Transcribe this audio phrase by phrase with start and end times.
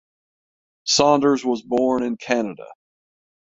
[0.83, 2.65] Saunders was born in Canada.